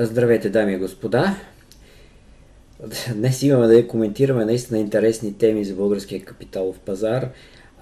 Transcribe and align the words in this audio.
Здравейте, 0.00 0.50
дами 0.50 0.72
и 0.72 0.76
господа! 0.76 1.36
Днес 3.14 3.42
имаме 3.42 3.66
да 3.66 3.88
коментираме 3.88 4.44
наистина 4.44 4.78
интересни 4.78 5.38
теми 5.38 5.64
за 5.64 5.74
българския 5.74 6.24
капиталов 6.24 6.78
пазар. 6.78 7.28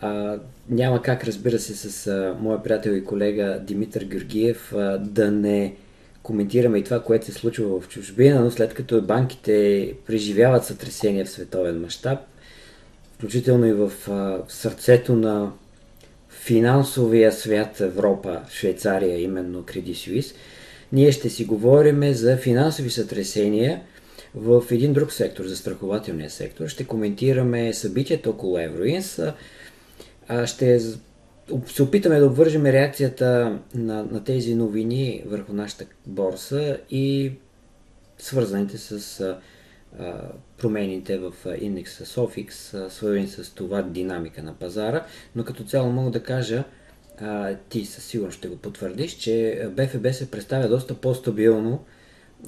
А, 0.00 0.38
няма 0.68 1.02
как, 1.02 1.24
разбира 1.24 1.58
се, 1.58 1.74
с 1.74 2.06
а, 2.06 2.36
моя 2.40 2.62
приятел 2.62 2.90
и 2.90 3.04
колега 3.04 3.60
Димитър 3.66 4.04
Георгиев 4.04 4.72
а, 4.72 4.98
да 4.98 5.30
не 5.30 5.74
коментираме 6.22 6.78
и 6.78 6.84
това, 6.84 7.02
което 7.02 7.26
се 7.26 7.32
случва 7.32 7.80
в 7.80 7.88
чужбина, 7.88 8.40
но 8.40 8.50
след 8.50 8.74
като 8.74 9.02
банките 9.02 9.92
преживяват 10.06 10.64
сътресения 10.64 11.24
в 11.24 11.30
световен 11.30 11.80
мащаб, 11.80 12.18
включително 13.14 13.66
и 13.66 13.72
в, 13.72 13.92
а, 14.08 14.38
сърцето 14.48 15.16
на 15.16 15.52
финансовия 16.30 17.32
свят 17.32 17.80
Европа, 17.80 18.40
Швейцария, 18.50 19.22
именно 19.22 19.62
Credit 19.62 19.92
Suisse, 19.92 20.34
ние 20.92 21.12
ще 21.12 21.30
си 21.30 21.44
говорим 21.44 22.12
за 22.12 22.36
финансови 22.36 22.90
сътресения 22.90 23.82
в 24.34 24.64
един 24.70 24.92
друг 24.92 25.12
сектор, 25.12 25.44
за 25.44 25.56
страхователния 25.56 26.30
сектор. 26.30 26.68
Ще 26.68 26.86
коментираме 26.86 27.72
събитията 27.72 28.30
около 28.30 28.58
Евроинс. 28.58 29.20
Ще 30.44 30.80
се 31.66 31.82
опитаме 31.82 32.18
да 32.18 32.26
обвържем 32.26 32.66
реакцията 32.66 33.58
на, 33.74 34.04
на 34.04 34.24
тези 34.24 34.54
новини 34.54 35.22
върху 35.26 35.52
нашата 35.52 35.84
борса 36.06 36.78
и 36.90 37.32
свързаните 38.18 38.78
с 38.78 39.36
промените 40.58 41.18
в 41.18 41.32
индекса 41.60 42.04
Sofix, 42.04 42.50
свързани 42.88 43.28
с 43.28 43.54
това 43.54 43.82
динамика 43.82 44.42
на 44.42 44.54
пазара, 44.54 45.04
но 45.36 45.44
като 45.44 45.64
цяло 45.64 45.92
мога 45.92 46.10
да 46.10 46.22
кажа, 46.22 46.64
а, 47.20 47.54
ти 47.68 47.84
със 47.84 48.04
сигурност 48.04 48.38
ще 48.38 48.48
го 48.48 48.56
потвърдиш, 48.56 49.12
че 49.12 49.66
БФБ 49.70 50.12
се 50.12 50.30
представя 50.30 50.68
доста 50.68 50.94
по-стабилно, 50.94 51.84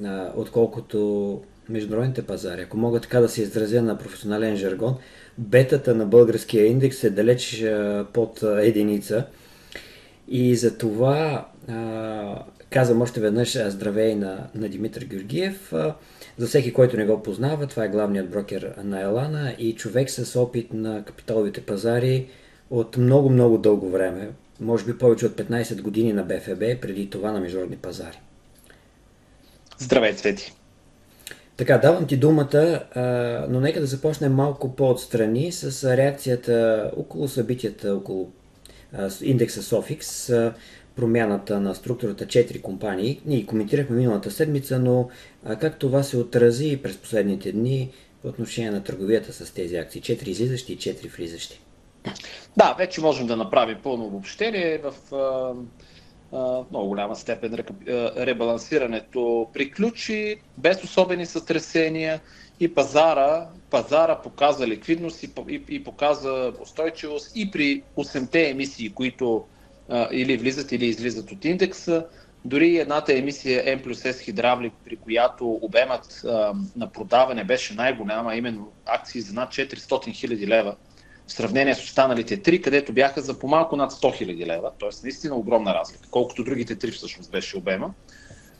а, 0.05 0.33
отколкото 0.37 1.43
международните 1.69 2.23
пазари. 2.23 2.61
Ако 2.61 2.77
мога 2.77 3.01
така 3.01 3.21
да 3.21 3.29
се 3.29 3.43
изразя 3.43 3.83
на 3.83 3.99
професионален 3.99 4.57
жаргон, 4.57 4.97
бетата 5.39 5.95
на 5.95 6.07
българския 6.07 6.67
индекс 6.67 7.05
е 7.05 7.11
далеч 7.11 7.63
а, 7.63 8.07
под 8.13 8.43
а, 8.43 8.67
единица. 8.67 9.27
И 10.29 10.57
за 10.57 10.79
това 10.79 11.49
а, 11.69 12.43
казвам 12.71 13.03
още 13.03 13.21
веднъж 13.21 13.59
здравей 13.69 14.15
на, 14.15 14.47
на 14.55 14.69
Димитър 14.69 15.05
Георгиев. 15.05 15.73
За 16.39 16.47
всеки, 16.47 16.73
който 16.73 16.97
не 16.97 17.07
го 17.07 17.23
познава, 17.23 17.67
това 17.67 17.85
е 17.85 17.89
главният 17.89 18.31
брокер 18.31 18.75
на 18.85 19.01
Елана 19.01 19.55
и 19.59 19.75
човек 19.75 20.11
с 20.11 20.41
опит 20.41 20.73
на 20.73 21.05
капиталовите 21.05 21.61
пазари 21.61 22.27
от 22.71 22.97
много-много 22.97 23.59
дълго 23.59 23.91
време 23.91 24.31
може 24.61 24.85
би 24.85 24.99
повече 24.99 25.27
от 25.27 25.33
15 25.33 25.83
години 25.83 26.13
на 26.13 26.23
БФБ, 26.23 26.81
преди 26.81 27.11
това 27.11 27.33
на 27.33 27.41
международни 27.41 27.77
пазари. 27.77 28.21
Здравей, 29.79 30.15
Цвети! 30.15 30.53
Така, 31.57 31.79
давам 31.79 32.07
ти 32.07 32.17
думата, 32.17 32.83
но 33.51 33.61
нека 33.61 33.81
да 33.81 33.87
започнем 33.87 34.33
малко 34.33 34.77
по-отстрани 34.77 35.53
с 35.53 35.97
реакцията 35.97 36.91
около 36.97 37.29
събитията, 37.29 37.95
около 37.95 38.33
индекса 39.23 39.63
Sofix, 39.63 40.53
промяната 40.97 41.61
на 41.61 41.75
структурата 41.75 42.27
4 42.27 42.61
компании. 42.61 43.21
Ние 43.27 43.47
коментирахме 43.47 43.97
миналата 43.97 44.31
седмица, 44.31 44.79
но 44.79 45.09
как 45.61 45.79
това 45.79 46.03
се 46.03 46.17
отрази 46.17 46.81
през 46.83 46.97
последните 46.97 47.53
дни 47.53 47.91
по 48.23 48.29
отношение 48.29 48.71
на 48.71 48.85
търговията 48.85 49.33
с 49.33 49.51
тези 49.55 49.77
акции? 49.77 50.03
4 50.03 50.29
излизащи 50.29 50.73
и 50.73 50.79
4 50.79 51.17
влизащи. 51.17 51.61
Да, 52.57 52.75
вече 52.79 53.01
можем 53.01 53.27
да 53.27 53.37
направим 53.37 53.79
пълно 53.83 54.05
обобщение 54.05 54.79
в 54.79 55.15
а, 55.15 55.55
а, 56.37 56.65
много 56.71 56.89
голяма 56.89 57.17
степен 57.17 57.65
ребалансирането 58.17 59.49
приключи 59.53 60.37
без 60.59 60.85
особени 60.85 61.27
сътресения 61.27 62.21
и 62.61 62.75
пазара, 62.75 63.49
пазара 63.71 64.21
показа 64.23 64.67
ликвидност 64.67 65.23
и, 65.23 65.31
и, 65.49 65.63
и 65.69 65.85
показа 65.85 66.53
устойчивост 66.63 67.33
и 67.35 67.51
при 67.51 67.83
8-те 67.97 68.51
емисии, 68.51 68.91
които 68.91 69.45
а, 69.89 70.09
или 70.13 70.37
влизат 70.37 70.73
или 70.73 70.87
излизат 70.87 71.33
от 71.33 71.45
индекса. 71.45 72.07
Дори 72.45 72.79
едната 72.79 73.19
емисия 73.19 73.65
M 73.65 73.83
плюс 73.83 73.99
S 73.99 74.21
хидравлик, 74.21 74.73
при 74.85 74.97
която 74.97 75.59
обемът 75.63 76.25
а, 76.25 76.55
на 76.77 76.93
продаване 76.93 77.45
беше 77.45 77.75
най-голяма, 77.75 78.37
именно 78.37 78.73
акции 78.87 79.21
за 79.21 79.35
над 79.35 79.51
400 79.51 79.77
000 79.77 80.47
лева, 80.47 80.77
в 81.29 81.33
сравнение 81.33 81.75
с 81.75 81.85
останалите 81.85 82.43
три, 82.43 82.63
където 82.63 82.93
бяха 82.93 83.21
за 83.21 83.39
по-малко 83.39 83.77
над 83.77 83.93
100 83.93 84.25
000 84.25 84.47
лева, 84.47 84.71
т.е. 84.81 84.89
наистина 85.03 85.35
огромна 85.35 85.75
разлика, 85.75 86.09
колкото 86.11 86.45
другите 86.45 86.77
три 86.77 86.91
всъщност 86.91 87.31
беше 87.31 87.57
обема. 87.57 87.95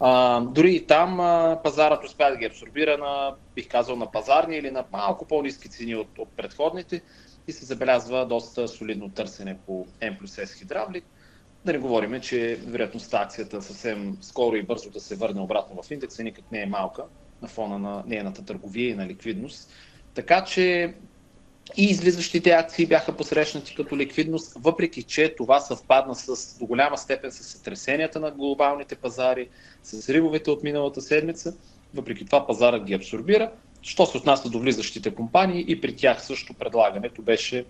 А, 0.01 0.41
дори 0.41 0.75
и 0.75 0.87
там 0.87 1.21
а, 1.21 1.61
пазарът 1.65 2.05
успя 2.05 2.31
да 2.31 2.37
ги 2.37 2.47
абсорбира 2.47 2.99
на, 2.99 3.35
бих 3.55 3.69
казал, 3.69 3.97
на 3.97 4.11
пазарни 4.11 4.57
или 4.57 4.71
на 4.71 4.85
малко 4.93 5.25
по-низки 5.25 5.69
цени 5.69 5.97
от, 5.97 6.19
от 6.19 6.29
предходните 6.37 7.03
и 7.49 7.53
се 7.53 7.65
забелязва 7.65 8.27
доста 8.27 8.69
солидно 8.69 9.09
търсене 9.09 9.59
по 9.67 9.87
M 10.01 10.19
плюс 10.19 10.31
S 10.31 10.59
хидравлик. 10.59 11.05
Да 11.65 11.73
не 11.73 11.79
говорим, 11.79 12.21
че 12.21 12.61
вероятността 12.67 13.21
акцията 13.21 13.63
съвсем 13.63 14.19
скоро 14.21 14.57
и 14.57 14.63
бързо 14.63 14.91
да 14.91 15.01
се 15.01 15.17
върне 15.17 15.41
обратно 15.41 15.83
в 15.83 15.91
индекса 15.91 16.23
никак 16.23 16.53
не 16.53 16.63
е 16.63 16.67
малка 16.67 17.05
на 17.43 17.49
фона 17.49 17.79
на 17.79 18.03
нейната 18.07 18.45
търговия 18.45 18.91
и 18.91 18.95
на 18.95 19.07
ликвидност. 19.07 19.71
Така 20.15 20.45
че 20.45 20.95
и 21.77 21.85
излизащите 21.85 22.51
акции 22.51 22.87
бяха 22.87 23.17
посрещнати 23.17 23.75
като 23.75 23.97
ликвидност, 23.97 24.53
въпреки 24.57 25.03
че 25.03 25.35
това 25.35 25.61
съвпадна 25.61 26.15
с, 26.15 26.59
до 26.59 26.67
голяма 26.67 26.99
степен 26.99 27.33
с 27.33 27.45
сътресенията 27.45 28.21
на 28.21 28.31
глобалните 28.31 28.95
пазари, 28.95 29.49
с 29.83 30.09
ривовете 30.09 30.51
от 30.51 30.63
миналата 30.63 31.01
седмица. 31.01 31.55
Въпреки 31.95 32.27
това 32.27 32.47
пазарът 32.47 32.85
ги 32.85 32.95
абсорбира. 32.95 33.51
Що 33.83 34.07
се 34.07 34.17
отнася 34.17 34.49
до 34.49 34.59
влизащите 34.59 35.15
компании 35.15 35.65
и 35.69 35.81
при 35.81 35.97
тях 35.97 36.25
също 36.25 36.55
предлагането 36.55 37.23
беше 37.23 37.65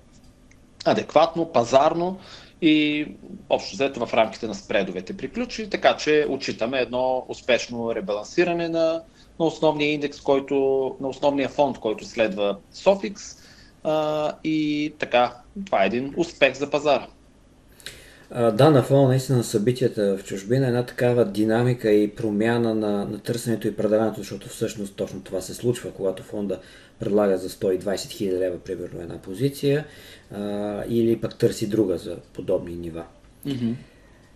адекватно, 0.84 1.52
пазарно 1.52 2.18
и 2.62 3.06
общо 3.50 3.74
взето 3.74 4.06
в 4.06 4.14
рамките 4.14 4.46
на 4.46 4.54
спредовете 4.54 5.16
приключи, 5.16 5.70
така 5.70 5.96
че 5.96 6.26
отчитаме 6.28 6.78
едно 6.80 7.24
успешно 7.28 7.94
ребалансиране 7.94 8.68
на, 8.68 9.02
на 9.40 9.46
основния 9.46 9.92
индекс, 9.92 10.20
който, 10.20 10.54
на 11.00 11.08
основния 11.08 11.48
фонд, 11.48 11.78
който 11.78 12.04
следва 12.04 12.56
Sofix 12.74 13.37
а, 13.84 14.32
и 14.44 14.92
така, 14.98 15.34
това 15.66 15.82
е 15.82 15.86
един 15.86 16.14
успех 16.16 16.54
за 16.54 16.70
пазара. 16.70 17.06
Да, 18.30 18.70
на 18.70 18.82
фона 18.82 19.08
наистина 19.08 19.38
на 19.38 19.44
събитията 19.44 20.16
в 20.16 20.24
чужбина 20.24 20.66
една 20.66 20.86
такава 20.86 21.24
динамика 21.24 21.90
и 21.90 22.14
промяна 22.14 22.74
на, 22.74 23.04
на 23.04 23.18
търсенето 23.18 23.68
и 23.68 23.76
предаването, 23.76 24.20
защото 24.20 24.48
всъщност 24.48 24.96
точно 24.96 25.20
това 25.20 25.40
се 25.40 25.54
случва, 25.54 25.90
когато 25.90 26.22
фонда 26.22 26.60
предлага 26.98 27.38
за 27.38 27.48
120 27.48 27.78
000 27.80 28.38
лева, 28.38 28.58
примерно, 28.58 29.00
една 29.00 29.18
позиция 29.18 29.84
а, 30.30 30.82
или 30.88 31.20
пък 31.20 31.38
търси 31.38 31.68
друга 31.68 31.98
за 31.98 32.16
подобни 32.16 32.76
нива. 32.76 33.04
Mm-hmm. 33.46 33.74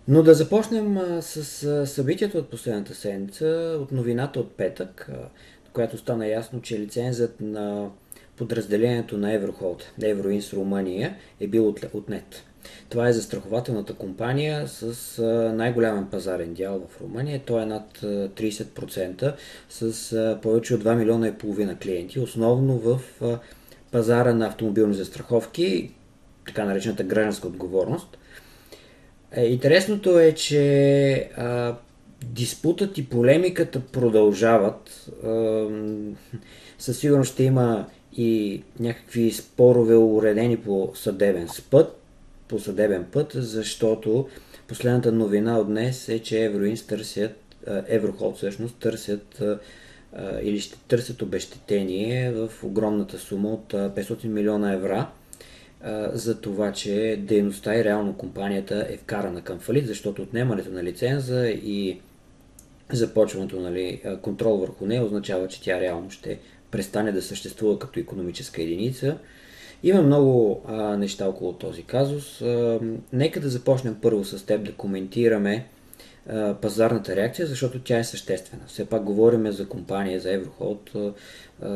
Но 0.07 0.23
да 0.23 0.33
започнем 0.33 0.97
а, 0.97 1.21
с 1.21 1.63
а, 1.63 1.87
събитието 1.87 2.37
от 2.37 2.49
последната 2.49 2.95
седмица, 2.95 3.77
от 3.81 3.91
новината 3.91 4.39
от 4.39 4.51
петък, 4.51 5.09
а, 5.13 5.27
която 5.73 5.97
стана 5.97 6.27
ясно, 6.27 6.61
че 6.61 6.79
лицензът 6.79 7.41
на 7.41 7.89
подразделението 8.37 9.17
на 9.17 9.33
Еврохолд, 9.33 9.91
Евроинс 10.01 10.53
Румъния, 10.53 11.15
е 11.39 11.47
бил 11.47 11.75
отнет. 11.93 12.43
Това 12.89 13.07
е 13.07 13.13
застрахователната 13.13 13.93
компания 13.93 14.67
с 14.67 15.21
най-голям 15.55 16.09
пазарен 16.09 16.53
дял 16.53 16.87
в 16.89 17.01
Румъния. 17.01 17.41
Той 17.45 17.61
е 17.61 17.65
над 17.65 17.99
30% 18.01 19.33
с 19.69 20.39
повече 20.41 20.75
от 20.75 20.83
2 20.83 20.95
милиона 20.95 21.27
и 21.27 21.33
половина 21.33 21.77
клиенти, 21.79 22.19
основно 22.19 22.77
в 22.77 23.01
пазара 23.91 24.33
на 24.33 24.47
автомобилни 24.47 24.93
застраховки, 24.93 25.91
така 26.45 26.65
наречената 26.65 27.03
гражданска 27.03 27.47
отговорност. 27.47 28.17
Е, 29.31 29.45
интересното 29.45 30.19
е, 30.19 30.31
че 30.31 31.29
диспутът 32.25 32.97
и 32.97 33.09
полемиката 33.09 33.79
продължават. 33.79 35.09
Със 36.79 36.97
сигурност 36.99 37.33
ще 37.33 37.43
има 37.43 37.85
и 38.17 38.63
някакви 38.79 39.31
спорове 39.31 39.95
уредени 39.95 40.57
по 40.57 40.91
съдебен 40.95 41.47
път, 41.69 42.01
по 42.47 42.59
съдебен 42.59 43.05
път, 43.11 43.31
защото 43.35 44.27
последната 44.67 45.11
новина 45.11 45.59
от 45.59 45.67
днес 45.67 46.09
е, 46.09 46.19
че 46.19 46.43
Евроинс 46.43 46.87
търсят, 46.87 47.35
Еврохолд 47.87 48.37
всъщност 48.37 48.75
търсят 48.75 49.43
или 50.41 50.59
ще 50.59 50.77
търсят 50.87 51.21
обещетение 51.21 52.31
в 52.31 52.49
огромната 52.63 53.19
сума 53.19 53.49
от 53.49 53.73
500 53.73 54.25
милиона 54.25 54.73
евро 54.73 55.05
за 56.13 56.41
това, 56.41 56.71
че 56.71 57.19
дейността 57.19 57.75
и 57.75 57.83
реално 57.83 58.17
компанията 58.17 58.87
е 58.89 58.97
вкарана 58.97 59.41
към 59.41 59.59
фалит, 59.59 59.87
защото 59.87 60.21
отнемането 60.21 60.71
на 60.71 60.83
лиценза 60.83 61.47
и 61.49 61.99
започването 62.91 63.59
нали, 63.59 64.01
контрол 64.21 64.57
върху 64.57 64.85
нея 64.85 65.03
означава, 65.03 65.47
че 65.47 65.61
тя 65.61 65.79
реално 65.79 66.11
ще 66.11 66.39
престане 66.73 67.11
да 67.11 67.21
съществува 67.21 67.79
като 67.79 67.99
економическа 67.99 68.61
единица. 68.61 69.17
Има 69.83 70.01
много 70.01 70.61
а, 70.67 70.97
неща 70.97 71.27
около 71.27 71.53
този 71.53 71.83
казус. 71.83 72.41
А, 72.41 72.79
нека 73.13 73.39
да 73.39 73.49
започнем 73.49 73.95
първо 74.01 74.23
с 74.25 74.45
теб 74.45 74.65
да 74.65 74.73
коментираме 74.73 75.65
пазарната 76.61 77.15
реакция, 77.15 77.47
защото 77.47 77.79
тя 77.79 77.97
е 77.97 78.03
съществена. 78.03 78.61
Все 78.67 78.85
пак 78.85 79.03
говорим 79.03 79.51
за 79.51 79.69
компания, 79.69 80.19
за 80.19 80.31
Еврохолд 80.33 80.91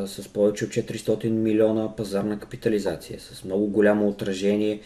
с 0.05 0.29
повече 0.33 0.65
от 0.65 0.71
400 0.71 1.29
милиона 1.29 1.95
пазарна 1.95 2.39
капитализация, 2.39 3.19
с 3.19 3.43
много 3.43 3.67
голямо 3.67 4.07
отражение 4.07 4.79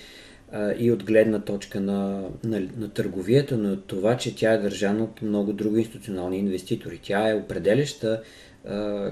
и 0.77 0.91
от 0.91 1.03
гледна 1.03 1.39
точка 1.39 1.79
на, 1.79 2.23
на, 2.43 2.59
на 2.77 2.89
търговията, 2.89 3.57
но 3.57 3.73
от 3.73 3.85
това, 3.85 4.17
че 4.17 4.35
тя 4.35 4.53
е 4.53 4.57
държана 4.57 5.03
от 5.03 5.21
много 5.21 5.53
други 5.53 5.79
институционални 5.79 6.37
инвеститори. 6.37 6.99
Тя 7.03 7.29
е 7.29 7.35
определяща 7.35 8.07
а, 8.07 8.21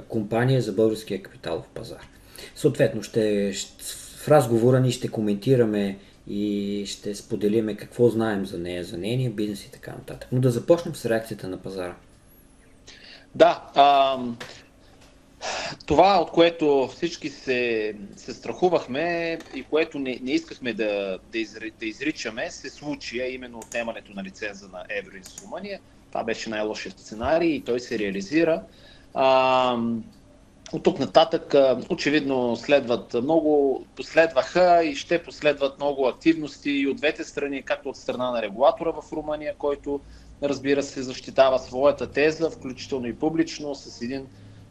компания 0.07 0.61
за 0.61 0.71
българския 0.71 1.23
капиталов 1.23 1.67
пазар. 1.73 2.07
Съответно, 2.55 3.03
ще, 3.03 3.53
в 4.17 4.27
разговора 4.27 4.79
ни 4.79 4.91
ще 4.91 5.07
коментираме 5.07 5.97
и 6.27 6.83
ще 6.87 7.15
споделиме 7.15 7.75
какво 7.75 8.09
знаем 8.09 8.45
за 8.45 8.57
нея, 8.57 8.83
за 8.83 8.97
нейния 8.97 9.31
бизнес 9.31 9.65
и 9.65 9.71
така 9.71 9.91
нататък. 9.91 10.29
Но 10.31 10.39
да 10.39 10.51
започнем 10.51 10.95
с 10.95 11.05
реакцията 11.05 11.47
на 11.47 11.57
пазара. 11.57 11.95
Да, 13.35 13.63
а, 13.75 14.17
това, 15.85 16.21
от 16.21 16.31
което 16.31 16.87
всички 16.87 17.29
се, 17.29 17.93
се 18.15 18.33
страхувахме 18.33 19.39
и 19.55 19.63
което 19.63 19.99
не, 19.99 20.19
не 20.21 20.31
искахме 20.31 20.73
да, 20.73 21.19
да, 21.31 21.39
изри, 21.39 21.71
да 21.79 21.85
изричаме, 21.85 22.51
се 22.51 22.69
случи, 22.69 23.19
а 23.19 23.27
именно 23.27 23.57
отнемането 23.57 24.13
на 24.13 24.23
лиценза 24.23 24.67
на 24.67 24.83
Евроинс 24.89 25.43
Румъния. 25.43 25.79
Това 26.07 26.23
беше 26.23 26.49
най-лошият 26.49 26.99
сценарий 26.99 27.49
и 27.49 27.61
той 27.61 27.79
се 27.79 27.99
реализира. 27.99 28.63
А, 29.13 29.77
от 30.73 30.83
тук 30.83 30.99
нататък 30.99 31.55
очевидно 31.89 32.55
следват 32.55 33.13
много, 33.13 33.85
последваха 33.95 34.83
и 34.83 34.95
ще 34.95 35.23
последват 35.23 35.77
много 35.77 36.07
активности 36.07 36.71
и 36.71 36.87
от 36.87 36.97
двете 36.97 37.23
страни, 37.23 37.63
както 37.63 37.89
от 37.89 37.97
страна 37.97 38.31
на 38.31 38.41
регулатора 38.41 38.91
в 38.91 39.13
Румъния, 39.13 39.55
който 39.57 39.99
разбира 40.43 40.83
се 40.83 41.03
защитава 41.03 41.57
своята 41.57 42.11
теза, 42.11 42.49
включително 42.49 43.07
и 43.07 43.15
публично, 43.15 43.75
с 43.75 44.01
един 44.01 44.27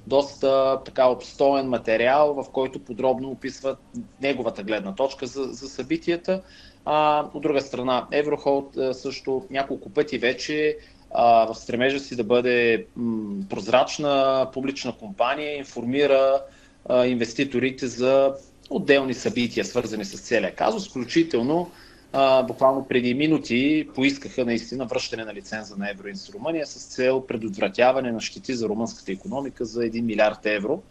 доста 0.06 0.80
така 0.84 1.08
обстоен 1.08 1.68
материал, 1.68 2.34
в 2.34 2.50
който 2.52 2.84
подробно 2.84 3.30
описват 3.30 3.78
неговата 4.22 4.62
гледна 4.62 4.94
точка 4.94 5.26
за, 5.26 5.42
за 5.42 5.68
събитията. 5.68 6.42
А, 6.84 7.26
от 7.34 7.42
друга 7.42 7.60
страна, 7.60 8.06
Еврохолд 8.12 8.78
също 8.92 9.46
няколко 9.50 9.90
пъти 9.90 10.18
вече 10.18 10.76
а, 11.14 11.52
в 11.52 11.54
стремежа 11.54 12.00
си 12.00 12.16
да 12.16 12.24
бъде 12.24 12.86
м, 12.96 13.44
прозрачна 13.50 14.46
публична 14.52 14.92
компания, 14.92 15.58
информира 15.58 16.42
а, 16.88 17.06
инвеститорите 17.06 17.86
за 17.86 18.34
отделни 18.70 19.14
събития, 19.14 19.64
свързани 19.64 20.04
с 20.04 20.20
целия 20.20 20.54
казус, 20.54 20.88
включително 20.88 21.70
а, 22.12 22.42
буквално 22.42 22.86
преди 22.88 23.14
минути 23.14 23.88
поискаха 23.94 24.44
наистина 24.44 24.86
връщане 24.86 25.24
на 25.24 25.34
лиценза 25.34 25.76
на 25.76 25.90
Евроинс 25.90 26.30
Румъния 26.30 26.66
с 26.66 26.94
цел 26.94 27.26
предотвратяване 27.26 28.12
на 28.12 28.20
щети 28.20 28.54
за 28.54 28.68
румънската 28.68 29.12
економика 29.12 29.64
за 29.64 29.80
1 29.80 30.00
милиард 30.00 30.46
евро. 30.46 30.82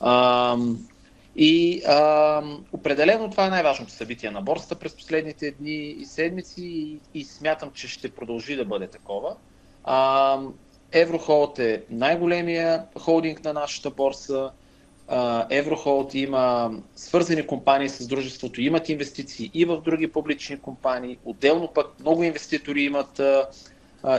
А, 0.00 0.56
и 1.36 1.82
а, 1.86 2.42
определено 2.72 3.30
това 3.30 3.46
е 3.46 3.50
най-важното 3.50 3.92
събитие 3.92 4.30
на 4.30 4.42
борста 4.42 4.74
през 4.74 4.96
последните 4.96 5.50
дни 5.50 5.76
и 5.76 6.04
седмици 6.04 6.62
и, 6.64 6.98
и 7.14 7.24
смятам, 7.24 7.70
че 7.74 7.88
ще 7.88 8.10
продължи 8.10 8.56
да 8.56 8.64
бъде 8.64 8.86
такова. 8.86 9.36
А, 9.86 10.38
Еврохолд 10.92 11.58
е 11.58 11.82
най-големия 11.90 12.84
холдинг 12.98 13.44
на 13.44 13.52
нашата 13.52 13.90
борса. 13.90 14.50
Еврохолд 15.50 16.14
има 16.14 16.70
свързани 16.96 17.46
компании 17.46 17.88
с 17.88 18.06
дружеството, 18.06 18.60
имат 18.60 18.88
инвестиции 18.88 19.50
и 19.54 19.64
в 19.64 19.80
други 19.80 20.12
публични 20.12 20.58
компании. 20.58 21.18
Отделно 21.24 21.68
пък 21.74 22.00
много 22.00 22.22
инвеститори 22.22 22.82
имат 22.82 23.20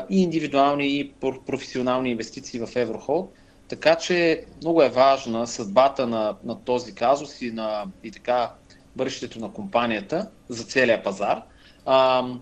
и 0.09 0.21
индивидуални, 0.21 0.87
и 0.87 1.13
професионални 1.47 2.11
инвестиции 2.11 2.59
в 2.59 2.69
Еврохолд. 2.75 3.33
Така 3.67 3.95
че 3.95 4.45
много 4.61 4.81
е 4.81 4.89
важна 4.89 5.47
съдбата 5.47 6.07
на, 6.07 6.35
на 6.43 6.63
този 6.63 6.95
казус 6.95 7.41
и, 7.41 7.51
на, 7.51 7.85
и 8.03 8.11
така 8.11 8.51
бъдещето 8.95 9.39
на 9.39 9.53
компанията 9.53 10.29
за 10.49 10.63
целия 10.63 11.03
пазар. 11.03 11.41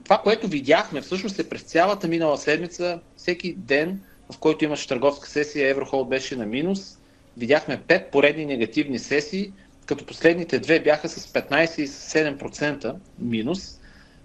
Това, 0.03 0.21
което 0.23 0.47
видяхме 0.47 1.01
всъщност 1.01 1.39
е 1.39 1.49
през 1.49 1.61
цялата 1.61 2.07
минала 2.07 2.37
седмица, 2.37 2.99
всеки 3.17 3.53
ден, 3.53 4.01
в 4.31 4.37
който 4.37 4.65
имаше 4.65 4.87
търговска 4.87 5.29
сесия, 5.29 5.69
Еврохолд 5.69 6.09
беше 6.09 6.35
на 6.35 6.45
минус 6.45 6.97
видяхме 7.37 7.81
5 7.81 8.09
поредни 8.09 8.45
негативни 8.45 8.99
сесии, 8.99 9.53
като 9.85 10.05
последните 10.05 10.59
две 10.59 10.79
бяха 10.79 11.09
с 11.09 11.27
15 11.33 11.79
и 11.79 11.87
7% 11.87 12.95
минус. 13.19 13.79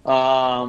А, 0.05 0.65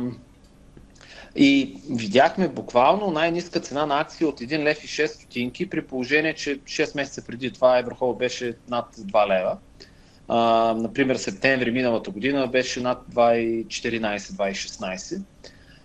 и 1.37 1.81
видяхме 1.91 2.49
буквално 2.49 3.11
най-низка 3.11 3.61
цена 3.61 3.87
на 3.87 4.01
акция 4.01 4.29
от 4.29 4.41
1 4.41 4.63
лев 4.63 4.85
и 4.85 4.87
6 4.87 5.07
стотинки, 5.07 5.71
при 5.71 5.87
положение, 5.87 6.35
че 6.35 6.59
6 6.59 6.97
месеца 6.97 7.25
преди 7.27 7.53
това 7.53 7.79
Еврохол 7.79 8.15
беше 8.15 8.55
над 8.69 8.97
2 8.97 9.29
лева. 9.29 9.59
А, 10.29 10.75
например, 10.79 11.17
септември 11.17 11.71
миналата 11.71 12.11
година 12.11 12.47
беше 12.47 12.81
над 12.81 13.03
2,14-2,16. 13.15 15.23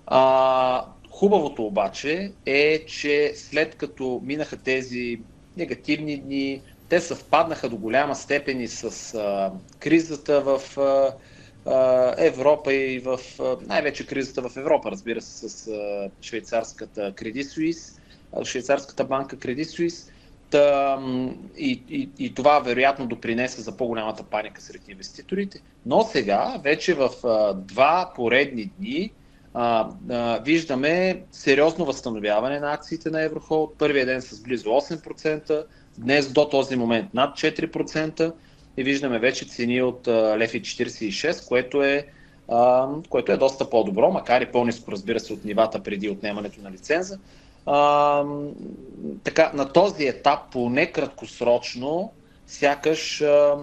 А, 0.07 0.85
хубавото 1.09 1.65
обаче 1.65 2.31
е, 2.45 2.85
че 2.85 3.31
след 3.35 3.75
като 3.75 4.21
минаха 4.23 4.57
тези 4.57 5.19
негативни 5.57 6.17
дни. 6.17 6.61
Те 6.89 6.99
съвпаднаха 6.99 7.69
до 7.69 7.77
голяма 7.77 8.15
степен 8.15 8.61
и 8.61 8.67
с 8.67 9.13
а, 9.13 9.51
кризата 9.79 10.41
в 10.41 10.77
а, 10.77 11.13
Европа 12.17 12.73
и 12.73 12.99
в 12.99 13.19
най-вече 13.67 14.07
кризата 14.07 14.49
в 14.49 14.57
Европа, 14.57 14.91
разбира 14.91 15.21
се, 15.21 15.49
с 15.49 15.71
швейцарската 16.21 17.11
Credit 17.11 17.43
Suisse, 17.43 17.99
швейцарската 18.43 19.03
банка 19.03 19.37
Credit 19.37 19.63
Suisse. 19.63 20.11
Та, 20.49 20.99
и, 21.57 21.81
и, 21.89 22.09
и 22.19 22.33
това 22.33 22.59
вероятно 22.59 23.07
допринесе 23.07 23.61
за 23.61 23.77
по-голямата 23.77 24.23
паника 24.23 24.61
сред 24.61 24.89
инвеститорите. 24.89 25.61
Но 25.85 26.01
сега, 26.01 26.59
вече 26.63 26.93
в 26.93 27.09
а, 27.23 27.53
два 27.53 28.11
поредни 28.15 28.71
дни, 28.79 29.11
а, 29.53 29.89
а, 30.09 30.39
виждаме 30.39 31.21
сериозно 31.31 31.85
възстановяване 31.85 32.59
на 32.59 32.73
акциите 32.73 33.09
на 33.09 33.21
Еврохолд. 33.21 33.75
Първия 33.77 34.05
ден 34.05 34.21
с 34.21 34.41
близо 34.41 34.69
8%, 34.69 35.65
днес 35.97 36.31
до 36.31 36.49
този 36.49 36.75
момент 36.75 37.13
над 37.13 37.37
4% 37.37 38.33
и 38.77 38.83
виждаме 38.83 39.19
вече 39.19 39.45
цени 39.45 39.81
от 39.81 40.07
лефи 40.07 40.61
46, 40.61 41.47
което 41.47 41.83
е, 41.83 42.07
а, 42.49 42.87
което 43.09 43.31
е 43.31 43.37
доста 43.37 43.69
по-добро, 43.69 44.11
макар 44.11 44.41
и 44.41 44.51
по-низко, 44.51 44.91
разбира 44.91 45.19
се, 45.19 45.33
от 45.33 45.45
нивата 45.45 45.83
преди 45.83 46.09
отнемането 46.09 46.61
на 46.61 46.71
лиценза. 46.71 47.19
А, 47.67 48.23
така, 49.23 49.51
на 49.53 49.73
този 49.73 50.07
етап, 50.07 50.39
поне 50.51 50.91
краткосрочно, 50.91 52.11
сякаш 52.47 53.21
а, 53.21 53.55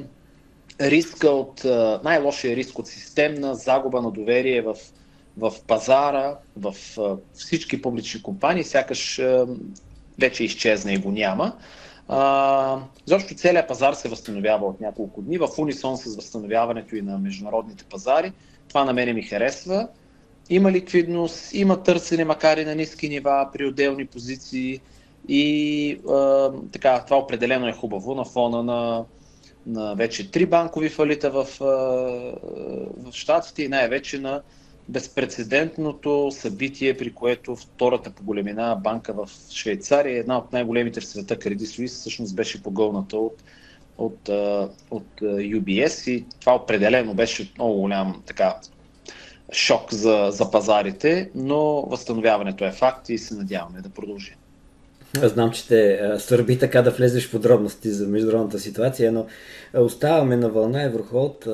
риска 0.80 1.28
от, 1.28 1.64
най-лошия 2.04 2.56
риск 2.56 2.78
от 2.78 2.86
системна 2.86 3.54
загуба 3.54 4.02
на 4.02 4.10
доверие 4.10 4.62
в 4.62 4.76
в 5.36 5.52
пазара, 5.66 6.36
в 6.56 6.74
всички 7.34 7.82
публични 7.82 8.22
компании, 8.22 8.64
сякаш 8.64 9.20
вече 10.18 10.44
изчезна 10.44 10.92
и 10.92 10.98
го 10.98 11.10
няма. 11.10 11.52
А, 12.08 12.78
защото 13.06 13.34
целият 13.34 13.68
пазар 13.68 13.94
се 13.94 14.08
възстановява 14.08 14.66
от 14.66 14.80
няколко 14.80 15.22
дни, 15.22 15.38
в 15.38 15.48
унисон 15.58 15.96
с 15.96 16.16
възстановяването 16.16 16.96
и 16.96 17.02
на 17.02 17.18
международните 17.18 17.84
пазари. 17.84 18.32
Това 18.68 18.84
на 18.84 18.92
мене 18.92 19.12
ми 19.12 19.22
харесва. 19.22 19.88
Има 20.50 20.72
ликвидност, 20.72 21.54
има 21.54 21.82
търсене, 21.82 22.24
макар 22.24 22.56
и 22.56 22.64
на 22.64 22.74
ниски 22.74 23.08
нива, 23.08 23.48
при 23.52 23.66
отделни 23.66 24.06
позиции. 24.06 24.80
И 25.28 26.00
а, 26.08 26.52
така, 26.72 27.04
това 27.04 27.16
определено 27.16 27.68
е 27.68 27.72
хубаво 27.72 28.14
на 28.14 28.24
фона 28.24 28.62
на, 28.62 29.04
на 29.66 29.94
вече 29.94 30.30
три 30.30 30.46
банкови 30.46 30.88
фалита 30.88 31.30
в, 31.30 31.46
в 31.60 33.12
Штатите 33.12 33.62
и 33.62 33.68
най-вече 33.68 34.18
на 34.18 34.42
безпредседентното 34.88 36.30
събитие, 36.32 36.96
при 36.96 37.12
което 37.12 37.56
втората 37.56 38.10
по 38.10 38.22
големина 38.22 38.80
банка 38.84 39.12
в 39.12 39.28
Швейцария, 39.50 40.18
една 40.18 40.38
от 40.38 40.52
най-големите 40.52 41.00
в 41.00 41.06
света, 41.06 41.36
Credit 41.36 41.58
Suisse, 41.58 41.86
всъщност 41.86 42.36
беше 42.36 42.62
погълната 42.62 43.16
от, 43.16 43.42
от, 43.98 44.28
от 44.90 45.20
UBS 45.20 46.10
и 46.10 46.24
това 46.40 46.54
определено 46.54 47.14
беше 47.14 47.52
много 47.58 47.80
голям 47.80 48.22
така, 48.26 48.56
шок 49.52 49.92
за, 49.92 50.28
за 50.30 50.50
пазарите, 50.50 51.30
но 51.34 51.82
възстановяването 51.82 52.64
е 52.64 52.72
факт 52.72 53.08
и 53.08 53.18
се 53.18 53.34
надяваме 53.34 53.80
да 53.80 53.88
продължи. 53.88 54.36
Знам, 55.22 55.50
че 55.50 55.68
те 55.68 56.00
сърби 56.18 56.58
така 56.58 56.82
да 56.82 56.90
влезеш 56.90 57.28
в 57.28 57.30
подробности 57.30 57.90
за 57.90 58.06
международната 58.06 58.58
ситуация, 58.58 59.12
но 59.12 59.26
оставаме 59.74 60.36
на 60.36 60.48
вълна 60.48 60.82
Еврохолд 60.82 61.48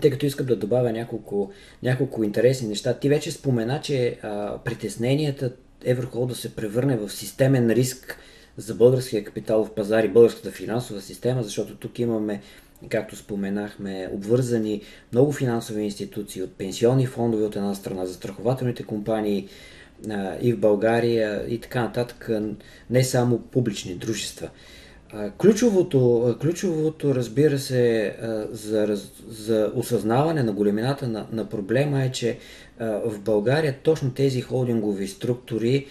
тъй 0.00 0.10
като 0.10 0.26
искам 0.26 0.46
да 0.46 0.56
добавя 0.56 0.92
няколко, 0.92 1.50
няколко 1.82 2.24
интересни 2.24 2.68
неща. 2.68 2.94
Ти 2.94 3.08
вече 3.08 3.32
спомена, 3.32 3.80
че 3.80 4.18
а, 4.22 4.58
притесненията 4.58 5.52
Еврохол 5.84 6.26
да 6.26 6.34
се 6.34 6.56
превърне 6.56 6.96
в 6.96 7.10
системен 7.10 7.70
риск 7.70 8.18
за 8.56 8.74
българския 8.74 9.24
капиталов 9.24 9.74
пазар 9.74 10.04
и 10.04 10.08
българската 10.08 10.50
финансова 10.50 11.00
система, 11.00 11.42
защото 11.42 11.76
тук 11.76 11.98
имаме, 11.98 12.40
както 12.88 13.16
споменахме, 13.16 14.08
обвързани 14.12 14.82
много 15.12 15.32
финансови 15.32 15.82
институции 15.82 16.42
от 16.42 16.52
пенсионни 16.52 17.06
фондове 17.06 17.44
от 17.44 17.56
една 17.56 17.74
страна, 17.74 18.06
застрахователните 18.06 18.82
компании, 18.82 19.48
и 20.40 20.52
в 20.52 20.58
България 20.58 21.44
и 21.48 21.58
така 21.60 21.82
нататък, 21.82 22.30
не 22.90 23.04
само 23.04 23.38
публични 23.38 23.94
дружества. 23.94 24.48
Ключовото, 25.38 26.36
ключовото 26.40 27.14
разбира 27.14 27.58
се, 27.58 28.16
за, 28.50 28.98
за 29.28 29.72
осъзнаване 29.74 30.42
на 30.42 30.52
големината 30.52 31.08
на, 31.08 31.26
на 31.32 31.48
проблема 31.48 32.04
е, 32.04 32.12
че 32.12 32.38
в 32.80 33.20
България 33.20 33.76
точно 33.82 34.10
тези 34.10 34.40
холдингови 34.40 35.08
структури, 35.08 35.86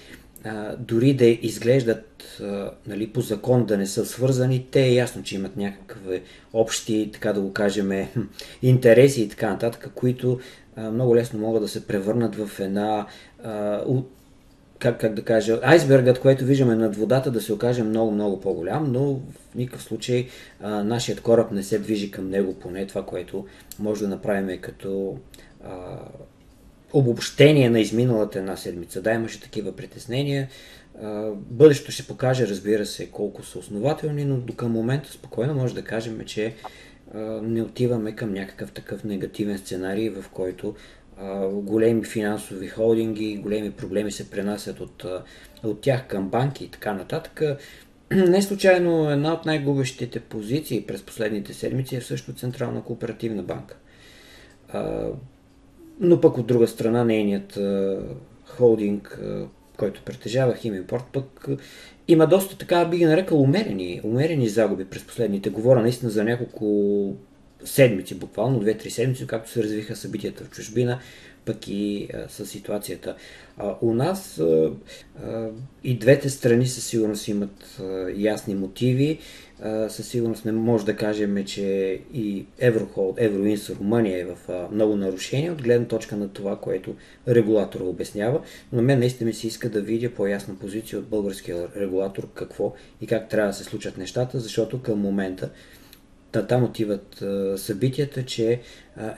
дори 0.79 1.13
да 1.13 1.25
изглеждат 1.25 2.41
нали, 2.87 3.07
по 3.07 3.21
закон 3.21 3.65
да 3.65 3.77
не 3.77 3.87
са 3.87 4.05
свързани, 4.05 4.67
те 4.71 4.83
е 4.83 4.93
ясно, 4.93 5.23
че 5.23 5.35
имат 5.35 5.57
някакви 5.57 6.21
общи, 6.53 7.09
така 7.13 7.33
да 7.33 7.41
го 7.41 7.53
кажем, 7.53 7.91
интереси 8.61 9.21
и 9.21 9.29
така 9.29 9.49
нататък, 9.49 9.89
които 9.95 10.39
много 10.77 11.15
лесно 11.15 11.39
могат 11.39 11.61
да 11.61 11.67
се 11.67 11.87
превърнат 11.87 12.35
в 12.35 12.59
една 12.59 13.07
как, 14.81 14.99
как 14.99 15.13
да 15.13 15.21
кажа, 15.21 15.59
айсбергът, 15.63 16.19
който 16.19 16.45
виждаме 16.45 16.75
над 16.75 16.95
водата, 16.95 17.31
да 17.31 17.41
се 17.41 17.53
окаже 17.53 17.83
много, 17.83 18.11
много 18.11 18.41
по-голям, 18.41 18.91
но 18.91 19.13
в 19.13 19.55
никакъв 19.55 19.83
случай 19.83 20.27
а, 20.61 20.83
нашият 20.83 21.21
кораб 21.21 21.51
не 21.51 21.63
се 21.63 21.79
движи 21.79 22.11
към 22.11 22.29
него, 22.29 22.53
поне 22.53 22.87
това, 22.87 23.05
което 23.05 23.45
може 23.79 24.01
да 24.01 24.07
направим 24.07 24.61
като 24.61 25.17
а, 25.63 25.97
обобщение 26.93 27.69
на 27.69 27.79
изминалата 27.79 28.39
една 28.39 28.57
седмица. 28.57 29.01
Да, 29.01 29.11
имаше 29.11 29.41
такива 29.41 29.75
притеснения. 29.75 30.47
Бъдещето 31.33 31.91
ще 31.91 32.07
покаже, 32.07 32.47
разбира 32.47 32.85
се, 32.85 33.11
колко 33.11 33.43
са 33.43 33.59
основателни, 33.59 34.25
но 34.25 34.37
до 34.37 34.53
към 34.53 34.71
момента 34.71 35.11
спокойно 35.11 35.53
може 35.53 35.75
да 35.75 35.81
кажем, 35.81 36.19
че 36.25 36.53
не 37.41 37.61
отиваме 37.61 38.15
към 38.15 38.33
някакъв 38.33 38.71
такъв 38.71 39.03
негативен 39.03 39.57
сценарий, 39.57 40.09
в 40.09 40.25
който 40.29 40.75
големи 41.51 42.05
финансови 42.05 42.67
холдинги, 42.67 43.37
големи 43.37 43.71
проблеми 43.71 44.11
се 44.11 44.29
пренасят 44.29 44.79
от, 44.79 45.05
от 45.63 45.81
тях 45.81 46.07
към 46.07 46.29
банки 46.29 46.63
и 46.63 46.67
така 46.67 46.93
нататък. 46.93 47.41
Не 48.11 48.41
случайно 48.41 49.11
една 49.11 49.33
от 49.33 49.45
най-губещите 49.45 50.19
позиции 50.19 50.85
през 50.85 51.03
последните 51.03 51.53
седмици 51.53 51.95
е 51.95 52.01
също 52.01 52.33
Централна 52.33 52.83
кооперативна 52.83 53.43
банка. 53.43 53.77
Но 56.01 56.21
пък 56.21 56.37
от 56.37 56.47
друга 56.47 56.67
страна 56.67 57.03
нейният 57.03 57.59
холдинг, 58.45 59.19
който 59.77 60.01
притежава 60.05 60.55
Химимпорт, 60.55 61.03
пък 61.13 61.47
има 62.07 62.27
доста 62.27 62.57
така, 62.57 62.85
би 62.85 62.97
ги 62.97 63.05
нарекал, 63.05 63.41
умерени, 63.41 64.01
умерени 64.03 64.49
загуби 64.49 64.85
през 64.85 65.03
последните. 65.03 65.49
Говоря 65.49 65.81
наистина 65.81 66.11
за 66.11 66.23
няколко 66.23 67.15
седмици, 67.63 68.15
буквално 68.15 68.61
2-3 68.61 68.89
седмици, 68.89 69.27
както 69.27 69.51
се 69.51 69.63
развиха 69.63 69.95
събитията 69.95 70.43
в 70.43 70.49
чужбина, 70.49 70.99
пък 71.45 71.67
и 71.67 72.07
а, 72.13 72.29
с 72.29 72.45
ситуацията. 72.45 73.15
А, 73.57 73.75
у 73.81 73.93
нас 73.93 74.39
а, 74.39 74.71
а, 75.23 75.49
и 75.83 75.97
двете 75.97 76.29
страни 76.29 76.67
със 76.67 76.85
сигурност 76.85 77.27
имат 77.27 77.79
а, 77.79 78.09
ясни 78.15 78.55
мотиви. 78.55 79.19
А, 79.61 79.89
със 79.89 80.07
сигурност 80.07 80.45
не 80.45 80.51
може 80.51 80.85
да 80.85 80.95
кажем, 80.95 81.45
че 81.45 81.99
и 82.13 82.45
Еврохолд, 82.59 83.15
Евроинс 83.19 83.69
Румъния 83.69 84.19
е 84.19 84.25
в 84.25 84.37
а, 84.49 84.67
много 84.71 84.95
нарушения 84.95 85.51
от 85.51 85.61
гледна 85.61 85.87
точка 85.87 86.17
на 86.17 86.29
това, 86.29 86.59
което 86.59 86.95
регулатора 87.27 87.83
обяснява. 87.83 88.41
Но 88.73 88.81
мен 88.81 88.99
наистина 88.99 89.27
ми 89.27 89.33
се 89.33 89.47
иска 89.47 89.69
да 89.69 89.81
видя 89.81 90.09
по-ясна 90.09 90.55
позиция 90.55 90.99
от 90.99 91.07
българския 91.07 91.67
регулатор 91.75 92.27
какво 92.33 92.73
и 93.01 93.07
как 93.07 93.29
трябва 93.29 93.51
да 93.51 93.57
се 93.57 93.63
случат 93.63 93.97
нещата, 93.97 94.39
защото 94.39 94.81
към 94.81 94.99
момента 94.99 95.49
там 96.31 96.63
отиват 96.63 97.23
събитията, 97.57 98.25
че 98.25 98.59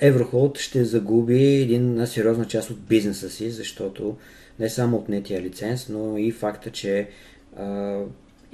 Еврохолд 0.01 0.57
ще 0.57 0.85
загуби 0.85 1.61
една 1.73 2.05
сериозна 2.05 2.45
част 2.45 2.69
от 2.69 2.79
бизнеса 2.79 3.29
си, 3.29 3.51
защото 3.51 4.17
не 4.59 4.69
само 4.69 4.97
отнетия 4.97 5.41
лиценз, 5.41 5.89
но 5.89 6.17
и 6.17 6.31
факта, 6.31 6.69
че 6.69 7.09
а, 7.57 7.99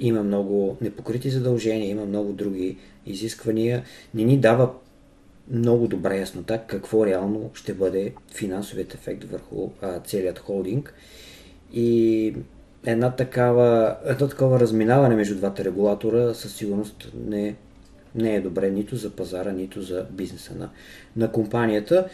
има 0.00 0.22
много 0.22 0.76
непокрити 0.80 1.30
задължения, 1.30 1.88
има 1.88 2.04
много 2.04 2.32
други 2.32 2.76
изисквания, 3.06 3.82
не 4.14 4.24
ни 4.24 4.38
дава 4.38 4.72
много 5.50 5.88
добра 5.88 6.14
яснота 6.14 6.62
какво 6.66 7.06
реално 7.06 7.50
ще 7.54 7.74
бъде 7.74 8.12
финансовият 8.34 8.94
ефект 8.94 9.24
върху 9.24 9.70
а, 9.82 10.00
целият 10.00 10.38
холдинг. 10.38 10.94
И 11.72 12.34
една 12.86 13.10
такава, 13.10 13.96
едно 14.04 14.28
такова 14.28 14.60
разминаване 14.60 15.14
между 15.16 15.36
двата 15.36 15.64
регулатора 15.64 16.34
със 16.34 16.54
сигурност 16.54 17.12
не 17.26 17.56
не 18.14 18.34
е 18.34 18.40
добре 18.40 18.70
нито 18.70 18.96
за 18.96 19.10
пазара, 19.10 19.52
нито 19.52 19.82
за 19.82 20.06
бизнеса 20.10 20.54
на, 20.54 20.70
на 21.16 21.32
компанията. 21.32 22.08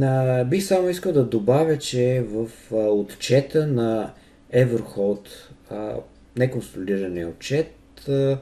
А, 0.00 0.44
бих 0.44 0.64
само 0.64 0.88
искал 0.88 1.12
да 1.12 1.24
добавя, 1.24 1.78
че 1.78 2.24
в 2.28 2.48
а, 2.72 2.76
отчета 2.76 3.66
на 3.66 4.12
Everhold, 4.54 5.28
а, 5.70 5.94
неконсолидирания 6.36 7.28
отчет, 7.28 7.74
а, 8.08 8.38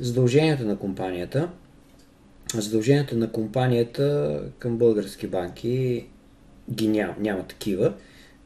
задълженията 0.00 0.64
на 0.64 0.76
компанията, 0.78 1.48
задълженията 2.54 3.16
на 3.16 3.32
компанията 3.32 4.40
към 4.58 4.78
български 4.78 5.26
банки 5.26 6.06
ги 6.70 6.88
няма, 6.88 7.14
няма 7.18 7.42
такива. 7.42 7.92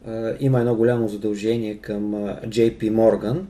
А, 0.06 0.34
има 0.40 0.60
едно 0.60 0.74
голямо 0.74 1.08
задължение 1.08 1.78
към 1.78 2.12
JP 2.44 2.78
Morgan, 2.78 3.42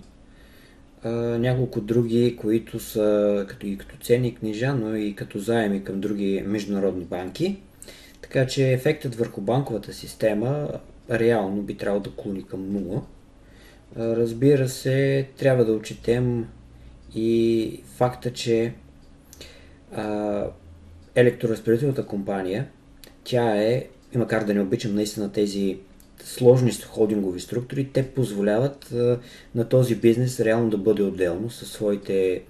няколко 1.39 1.81
други, 1.81 2.37
които 2.37 2.81
са 2.81 3.47
като 3.49 3.67
и 3.67 3.79
като 3.79 3.97
ценни 3.97 4.35
книжа, 4.35 4.75
но 4.75 4.97
и 4.97 5.15
като 5.15 5.39
заеми 5.39 5.85
към 5.85 6.01
други 6.01 6.43
международни 6.47 7.05
банки. 7.05 7.57
Така 8.23 8.47
че 8.47 8.73
ефектът 8.73 9.15
върху 9.15 9.41
банковата 9.41 9.93
система 9.93 10.69
реално 11.11 11.63
би 11.63 11.77
трябвало 11.77 12.03
да 12.03 12.11
клони 12.11 12.43
към 12.43 12.73
нула. 12.73 13.03
Разбира 13.97 14.69
се, 14.69 15.29
трябва 15.39 15.65
да 15.65 15.73
отчетем 15.73 16.47
и 17.15 17.81
факта, 17.97 18.33
че 18.33 18.73
а, 19.93 20.45
електроразпределителната 21.15 22.07
компания, 22.07 22.69
тя 23.25 23.57
е, 23.57 23.87
и 24.15 24.19
макар 24.19 24.45
да 24.45 24.55
не 24.55 24.61
обичам 24.61 24.95
наистина 24.95 25.33
тези 25.33 25.79
сложни 26.25 26.73
холдингови 26.73 27.41
структури, 27.41 27.89
те 27.93 28.09
позволяват 28.09 28.95
на 29.55 29.69
този 29.69 29.97
бизнес 29.97 30.41
реално 30.41 30.71
да 30.71 30.79
бъде 30.79 31.03
отделно 31.03 31.51
със 31.51 31.73
своите 31.73 32.43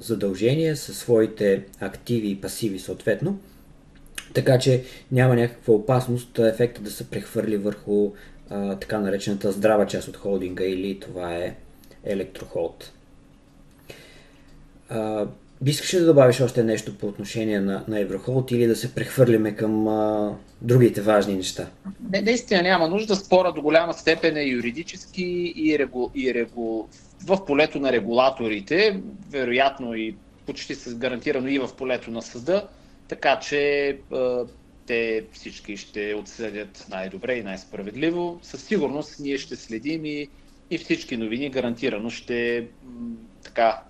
задължения, 0.00 0.76
със 0.76 0.98
своите 0.98 1.64
активи 1.80 2.30
и 2.30 2.40
пасиви 2.40 2.78
съответно. 2.78 3.38
Така 4.34 4.58
че 4.58 4.84
няма 5.12 5.34
някаква 5.36 5.74
опасност 5.74 6.38
ефекта 6.38 6.80
да 6.80 6.90
се 6.90 7.10
прехвърли 7.10 7.56
върху 7.56 8.12
а, 8.50 8.76
така 8.76 9.00
наречената 9.00 9.52
здрава 9.52 9.86
част 9.86 10.08
от 10.08 10.16
холдинга 10.16 10.64
или 10.64 11.00
това 11.00 11.34
е 11.34 11.54
електрохолд. 12.04 12.92
Искаш 15.66 15.94
ли 15.94 15.98
да 15.98 16.06
добавиш 16.06 16.40
още 16.40 16.62
нещо 16.62 16.98
по 16.98 17.06
отношение 17.06 17.60
на, 17.60 17.84
на 17.88 18.00
Еврохолд 18.00 18.50
или 18.50 18.66
да 18.66 18.76
се 18.76 18.94
прехвърлиме 18.94 19.56
към 19.56 19.88
а, 19.88 20.32
другите 20.62 21.00
важни 21.00 21.34
неща? 21.34 21.70
Не, 22.10 22.20
наистина 22.20 22.62
няма 22.62 22.88
нужда. 22.88 23.16
Спора 23.16 23.52
до 23.52 23.62
голяма 23.62 23.94
степен 23.94 24.36
е 24.36 24.44
юридически 24.44 25.52
и, 25.56 25.78
регу, 25.78 26.10
и 26.14 26.34
регу, 26.34 26.86
в 27.26 27.44
полето 27.46 27.78
на 27.78 27.92
регулаторите, 27.92 29.00
вероятно 29.30 29.94
и 29.94 30.16
почти 30.46 30.74
се 30.74 30.94
гарантирано 30.94 31.48
и 31.48 31.58
в 31.58 31.68
полето 31.76 32.10
на 32.10 32.22
съда, 32.22 32.66
така 33.08 33.38
че 33.40 33.88
а, 34.12 34.44
те 34.86 35.24
всички 35.32 35.76
ще 35.76 36.14
отсъдят 36.14 36.86
най-добре 36.90 37.34
и 37.34 37.42
най-справедливо. 37.42 38.38
Със 38.42 38.64
сигурност 38.64 39.20
ние 39.20 39.38
ще 39.38 39.56
следим 39.56 40.04
и, 40.04 40.28
и 40.70 40.78
всички 40.78 41.16
новини 41.16 41.50
гарантирано 41.50 42.10
ще 42.10 42.66
така 43.44 43.82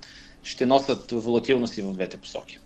ще 0.44 0.66
носят 0.66 1.10
волатилност 1.10 1.78
и 1.78 1.82
в 1.82 1.92
двете 1.92 2.16
посоки. 2.16 2.58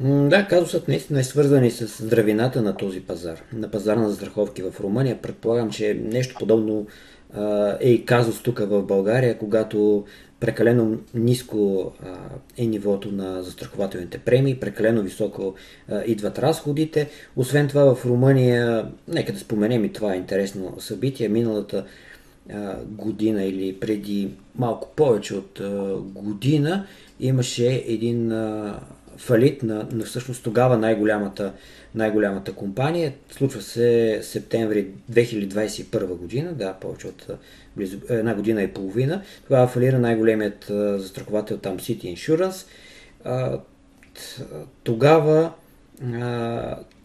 Да, 0.00 0.46
казусът 0.48 0.88
наистина 0.88 1.20
е 1.20 1.24
свързан 1.24 1.64
и 1.64 1.70
с 1.70 2.04
здравината 2.04 2.62
на 2.62 2.76
този 2.76 3.00
пазар, 3.00 3.42
на 3.52 3.70
пазара 3.70 4.00
на 4.00 4.10
застраховки 4.10 4.62
в 4.62 4.80
Румъния. 4.80 5.22
Предполагам, 5.22 5.70
че 5.70 5.94
нещо 6.04 6.34
подобно 6.38 6.86
е 7.80 7.90
и 7.90 8.04
казус 8.04 8.42
тук 8.42 8.58
в 8.58 8.82
България, 8.82 9.38
когато 9.38 10.04
прекалено 10.40 10.96
ниско 11.14 11.92
е 12.56 12.66
нивото 12.66 13.12
на 13.12 13.42
застрахователните 13.42 14.18
премии, 14.18 14.60
прекалено 14.60 15.02
високо 15.02 15.54
идват 16.06 16.38
разходите. 16.38 17.08
Освен 17.36 17.68
това 17.68 17.94
в 17.94 18.06
Румъния, 18.06 18.88
нека 19.08 19.32
да 19.32 19.38
споменем 19.38 19.84
и 19.84 19.92
това 19.92 20.14
е 20.14 20.18
интересно 20.18 20.74
събитие, 20.78 21.28
миналата 21.28 21.84
година 22.86 23.44
или 23.44 23.80
преди 23.80 24.30
малко 24.54 24.88
повече 24.96 25.34
от 25.34 25.60
година 26.14 26.86
имаше 27.20 27.84
един 27.86 28.32
фалит 29.16 29.62
на, 29.62 29.88
на 29.92 30.04
всъщност 30.04 30.44
тогава 30.44 30.78
най-голямата, 30.78 31.52
най-голямата 31.94 32.52
компания. 32.52 33.12
Случва 33.30 33.62
се 33.62 34.20
септември 34.22 34.88
2021 35.12 36.06
година, 36.06 36.52
да, 36.52 36.72
повече 36.72 37.06
от 37.06 37.30
близо, 37.76 37.98
една 38.08 38.34
година 38.34 38.62
и 38.62 38.72
половина. 38.72 39.22
Тогава 39.46 39.66
фалира 39.66 39.98
най-големият 39.98 40.64
застраховател 40.98 41.58
там 41.58 41.78
City 41.78 42.14
Insurance. 42.14 42.66
Тогава 44.82 45.52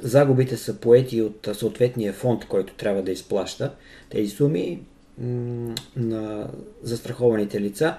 загубите 0.01 0.57
са 0.57 0.79
поети 0.79 1.21
от 1.21 1.49
съответния 1.53 2.13
фонд, 2.13 2.45
който 2.45 2.73
трябва 2.73 3.01
да 3.01 3.11
изплаща 3.11 3.73
тези 4.09 4.29
суми 4.29 4.79
на 5.95 6.47
застрахованите 6.83 7.61
лица 7.61 7.97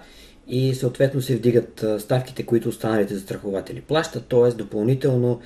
и 0.49 0.75
съответно 0.75 1.23
се 1.23 1.37
вдигат 1.37 1.85
ставките, 1.99 2.47
които 2.47 2.69
останалите 2.69 3.15
застрахователи 3.15 3.81
плащат, 3.81 4.27
т.е. 4.27 4.51
допълнително 4.51 5.41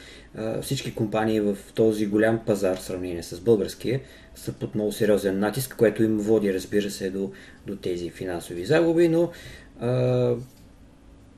всички 0.62 0.94
компании 0.94 1.40
в 1.40 1.56
този 1.74 2.06
голям 2.06 2.40
пазар 2.46 2.76
в 2.76 2.82
сравнение 2.82 3.22
с 3.22 3.40
българския 3.40 4.00
са 4.34 4.52
под 4.52 4.74
много 4.74 4.92
сериозен 4.92 5.38
натиск, 5.38 5.74
което 5.78 6.02
им 6.02 6.18
води, 6.18 6.54
разбира 6.54 6.90
се, 6.90 7.10
до, 7.10 7.30
до 7.66 7.76
тези 7.76 8.10
финансови 8.10 8.64
загуби, 8.64 9.08
но 9.08 9.30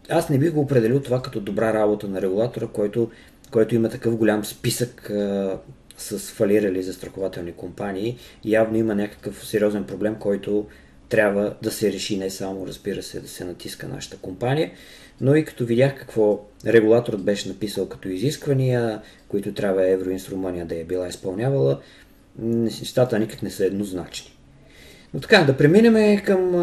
аз 0.09 0.29
не 0.31 0.39
бих 0.39 0.53
го 0.53 0.61
определил 0.61 1.01
това 1.01 1.23
като 1.23 1.41
добра 1.41 1.75
работа 1.75 2.09
на 2.09 2.23
регулатора, 2.23 2.67
който, 2.67 3.11
който 3.51 3.75
има 3.75 3.89
такъв 3.89 4.17
голям 4.17 4.45
списък 4.45 5.11
с 5.97 6.19
фалирали 6.19 6.83
застрахователни 6.83 7.53
компании. 7.53 8.19
Явно 8.45 8.79
има 8.79 8.95
някакъв 8.95 9.47
сериозен 9.47 9.85
проблем, 9.85 10.17
който 10.21 10.67
трябва 11.09 11.55
да 11.63 11.71
се 11.71 11.93
реши 11.93 12.17
не 12.17 12.31
само, 12.31 12.67
разбира 12.67 13.03
се, 13.03 13.21
да 13.21 13.29
се 13.29 13.45
натиска 13.45 13.89
нашата 13.89 14.17
компания, 14.17 14.71
но 15.21 15.35
и 15.35 15.45
като 15.45 15.67
видях 15.67 15.99
какво 15.99 16.41
регулаторът 16.67 17.23
беше 17.23 17.49
написал 17.49 17.89
като 17.89 18.09
изисквания, 18.09 19.01
които 19.29 19.55
трябва 19.55 19.89
Евроинструмания 19.89 20.67
да 20.67 20.75
е 20.75 20.85
била 20.85 21.09
изпълнявала, 21.09 21.81
нещата 22.39 23.19
никак 23.19 23.43
не 23.43 23.51
са 23.51 23.67
еднозначни. 23.67 24.37
Но 25.15 25.21
така, 25.21 25.45
да 25.45 25.57
преминем 25.57 26.25
към 26.25 26.55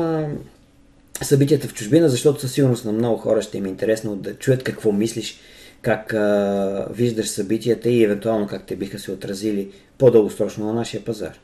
събитията 1.21 1.67
в 1.67 1.73
чужбина, 1.73 2.09
защото 2.09 2.41
със 2.41 2.51
сигурност 2.53 2.85
на 2.85 2.91
много 2.91 3.17
хора 3.17 3.41
ще 3.41 3.57
им 3.57 3.65
е 3.65 3.69
интересно 3.69 4.15
да 4.15 4.35
чуят 4.35 4.63
какво 4.63 4.91
мислиш, 4.91 5.39
как 5.83 6.13
а, 6.13 6.87
виждаш 6.89 7.29
събитията 7.29 7.89
и 7.89 8.03
евентуално 8.03 8.47
как 8.47 8.65
те 8.65 8.75
биха 8.75 8.99
се 8.99 9.11
отразили 9.11 9.71
по-дългосрочно 9.97 10.65
на 10.65 10.73
нашия 10.73 11.05
пазар. 11.05 11.39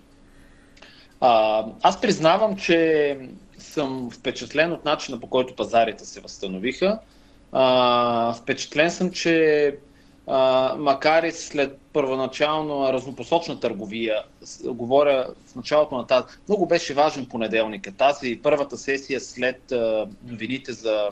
А, 1.21 1.65
аз 1.81 2.01
признавам, 2.01 2.57
че 2.57 3.17
съм 3.57 4.09
впечатлен 4.13 4.71
от 4.71 4.85
начина 4.85 5.19
по 5.19 5.27
който 5.27 5.55
пазарите 5.55 6.05
се 6.05 6.19
възстановиха. 6.19 6.99
А, 7.51 8.33
впечатлен 8.33 8.91
съм, 8.91 9.11
че 9.11 9.75
а, 10.27 10.75
макар 10.77 11.23
и 11.23 11.31
след 11.31 11.77
първоначално 11.93 12.93
разнопосочна 12.93 13.59
търговия, 13.59 14.23
говоря 14.65 15.27
в 15.47 15.55
началото 15.55 15.97
на 15.97 16.07
тази, 16.07 16.25
много 16.47 16.65
беше 16.65 16.93
важен 16.93 17.25
понеделник. 17.25 17.87
Тази 17.97 18.39
първата 18.43 18.77
сесия 18.77 19.19
след 19.19 19.71
а, 19.71 20.07
новините 20.25 20.73
за, 20.73 21.09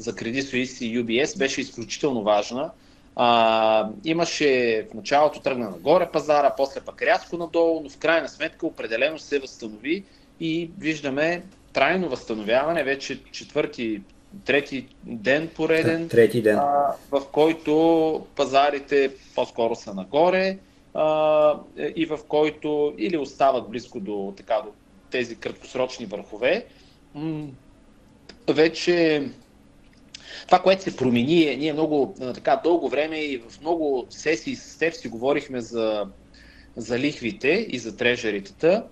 за 0.00 0.12
Credit 0.12 0.40
Suisse 0.40 0.84
и 0.84 1.04
UBS 1.04 1.38
беше 1.38 1.60
изключително 1.60 2.22
важна. 2.22 2.70
А, 3.16 3.88
имаше 4.04 4.86
в 4.90 4.94
началото 4.94 5.40
тръгна 5.40 5.70
нагоре 5.70 6.08
пазара, 6.12 6.54
после 6.56 6.80
пък 6.80 7.02
рязко 7.02 7.36
надолу, 7.36 7.80
но 7.82 7.90
в 7.90 7.98
крайна 7.98 8.28
сметка 8.28 8.66
определено 8.66 9.18
се 9.18 9.38
възстанови 9.38 10.04
и 10.40 10.70
виждаме 10.78 11.42
трайно 11.72 12.08
възстановяване, 12.08 12.84
вече 12.84 13.20
четвърти, 13.32 14.02
трети 14.44 14.86
ден 15.04 15.48
пореден, 15.54 16.08
трети 16.08 16.42
ден. 16.42 16.58
А, 16.58 16.94
в 17.10 17.22
който 17.32 18.26
пазарите 18.36 19.10
по-скоро 19.34 19.74
са 19.74 19.94
нагоре 19.94 20.58
а, 20.94 21.58
и 21.96 22.06
в 22.06 22.18
който 22.28 22.94
или 22.98 23.16
остават 23.16 23.70
близко 23.70 24.00
до, 24.00 24.34
така, 24.36 24.54
до 24.54 24.70
тези 25.10 25.36
краткосрочни 25.36 26.06
върхове. 26.06 26.66
М- 27.14 27.46
вече 28.48 29.28
това, 30.46 30.58
което 30.58 30.82
се 30.82 30.96
промени 30.96 31.42
е, 31.42 31.56
ние 31.56 31.72
много 31.72 32.14
така 32.34 32.60
дълго 32.64 32.88
време 32.88 33.18
и 33.18 33.38
в 33.38 33.60
много 33.60 34.06
сесии 34.10 34.56
с 34.56 34.78
теб 34.78 34.94
си 34.94 35.08
говорихме 35.08 35.60
за, 35.60 36.06
за 36.76 36.98
лихвите 36.98 37.66
и 37.68 37.78
за 37.78 37.96
трежеритата. 37.96 38.84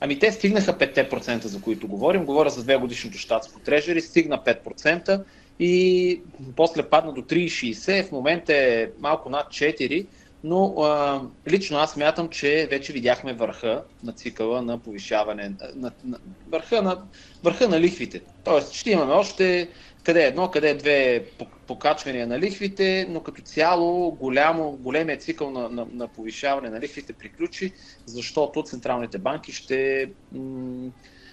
Ами 0.00 0.18
те 0.18 0.32
стигнаха 0.32 0.78
5% 0.78 1.44
за 1.44 1.60
които 1.60 1.88
говорим. 1.88 2.24
Говоря 2.24 2.50
за 2.50 2.62
две 2.62 2.76
годишното 2.76 3.18
щатско 3.18 3.60
трежери, 3.60 4.00
стигна 4.00 4.38
5% 4.38 5.22
и 5.60 6.20
после 6.56 6.82
падна 6.82 7.12
до 7.12 7.22
3,60, 7.22 8.08
в 8.08 8.12
момента 8.12 8.54
е 8.54 8.88
малко 8.98 9.30
над 9.30 9.46
4%, 9.46 10.06
но 10.44 10.74
а, 10.82 11.20
лично 11.48 11.78
аз 11.78 11.96
мятам, 11.96 12.28
че 12.28 12.68
вече 12.70 12.92
видяхме 12.92 13.32
върха 13.32 13.82
на 14.04 14.12
цикъла 14.12 14.62
на 14.62 14.78
повишаване, 14.78 15.52
на, 15.74 15.90
на, 16.04 16.18
върха, 16.48 16.82
на, 16.82 16.98
върха 17.42 17.68
на 17.68 17.80
лихвите. 17.80 18.20
Тоест 18.44 18.72
ще 18.72 18.90
имаме 18.90 19.12
още 19.12 19.68
къде 20.08 20.24
е 20.24 20.26
едно, 20.26 20.50
къде 20.50 20.70
е 20.70 20.74
две 20.74 21.24
покачвания 21.66 22.26
на 22.26 22.38
лихвите, 22.38 23.06
но 23.10 23.20
като 23.20 23.42
цяло 23.42 24.10
голямо, 24.10 24.72
големия 24.72 25.18
цикъл 25.18 25.50
на, 25.50 25.68
на, 25.68 25.86
на 25.92 26.08
повишаване 26.08 26.70
на 26.70 26.80
лихвите 26.80 27.12
приключи, 27.12 27.72
защото 28.06 28.62
централните 28.62 29.18
банки 29.18 29.52
ще, 29.52 30.10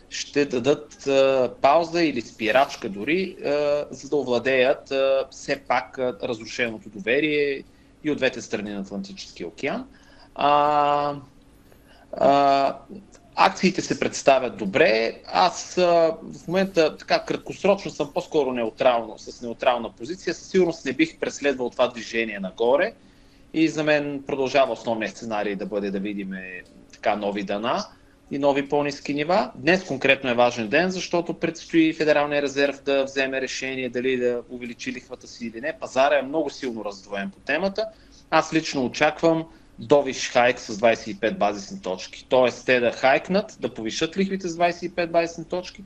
ще 0.09 0.45
дадат 0.45 1.09
пауза 1.61 2.03
или 2.03 2.21
спирачка 2.21 2.89
дори, 2.89 3.35
за 3.91 4.09
да 4.09 4.15
овладеят 4.15 4.93
все 5.31 5.59
пак 5.67 5.99
разрушеното 5.99 6.89
доверие 6.89 7.63
и 8.03 8.11
от 8.11 8.17
двете 8.17 8.41
страни 8.41 8.73
на 8.73 8.79
Атлантическия 8.79 9.47
океан. 9.47 9.87
А, 10.35 11.15
а, 12.11 12.77
Акциите 13.35 13.81
се 13.81 13.99
представят 13.99 14.57
добре. 14.57 15.15
Аз 15.25 15.77
а, 15.77 16.17
в 16.33 16.47
момента 16.47 16.97
така 16.97 17.23
краткосрочно 17.23 17.91
съм 17.91 18.13
по-скоро 18.13 18.51
неутрално, 18.51 19.17
с 19.17 19.41
неутрална 19.41 19.91
позиция. 19.91 20.33
Със 20.33 20.47
сигурност 20.47 20.85
не 20.85 20.93
бих 20.93 21.19
преследвал 21.19 21.69
това 21.69 21.87
движение 21.87 22.39
нагоре. 22.39 22.93
И 23.53 23.67
за 23.67 23.83
мен 23.83 24.23
продължава 24.27 24.73
основният 24.73 25.17
сценарий 25.17 25.55
да 25.55 25.65
бъде 25.65 25.91
да 25.91 25.99
видим 25.99 26.31
така 26.91 27.15
нови 27.15 27.43
дана 27.43 27.85
и 28.31 28.37
нови 28.37 28.69
по-низки 28.69 29.13
нива. 29.13 29.51
Днес 29.55 29.83
конкретно 29.83 30.29
е 30.29 30.33
важен 30.33 30.67
ден, 30.67 30.89
защото 30.89 31.33
предстои 31.33 31.93
Федералния 31.93 32.41
резерв 32.41 32.83
да 32.83 33.03
вземе 33.03 33.41
решение 33.41 33.89
дали 33.89 34.17
да 34.17 34.41
увеличи 34.49 34.91
лихвата 34.91 35.27
си 35.27 35.45
или 35.45 35.61
не. 35.61 35.77
Пазара 35.79 36.19
е 36.19 36.21
много 36.21 36.49
силно 36.49 36.85
раздвоен 36.85 37.31
по 37.31 37.39
темата. 37.39 37.85
Аз 38.29 38.53
лично 38.53 38.85
очаквам 38.85 39.45
довиш 39.79 40.31
хайк 40.31 40.59
с 40.59 40.77
25 40.77 41.37
базисни 41.37 41.81
точки. 41.81 42.25
Тоест 42.29 42.65
те 42.65 42.79
да 42.79 42.91
хайкнат, 42.91 43.57
да 43.59 43.73
повишат 43.73 44.17
лихвите 44.17 44.47
с 44.47 44.57
25 44.57 45.07
базисни 45.07 45.45
точки, 45.45 45.83